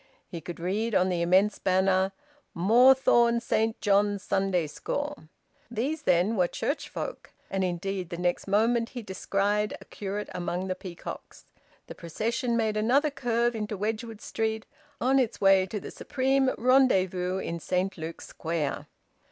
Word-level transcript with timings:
He 0.27 0.41
could 0.41 0.59
read 0.59 0.95
on 0.95 1.09
the 1.09 1.21
immense 1.21 1.59
banner: 1.59 2.11
"Moorthorne 2.55 3.39
Saint 3.39 3.79
John's 3.81 4.23
Sunday 4.23 4.65
School." 4.65 5.25
These, 5.69 6.01
then, 6.01 6.35
were 6.35 6.47
church 6.47 6.89
folk. 6.89 7.33
And 7.51 7.63
indeed 7.63 8.09
the 8.09 8.17
next 8.17 8.47
moment 8.47 8.89
he 8.89 9.03
descried 9.03 9.77
a 9.79 9.85
curate 9.85 10.29
among 10.33 10.65
the 10.65 10.73
peacocks. 10.73 11.45
The 11.85 11.93
procession 11.93 12.57
made 12.57 12.77
another 12.77 13.11
curve 13.11 13.55
into 13.55 13.77
Wedgwood 13.77 14.21
Street, 14.21 14.65
on 14.99 15.19
its 15.19 15.39
way 15.39 15.67
to 15.67 15.79
the 15.79 15.91
supreme 15.91 16.49
rendezvous 16.57 17.37
in 17.37 17.59
Saint 17.59 17.95
Luke's 17.95 18.25
Square. 18.25 18.87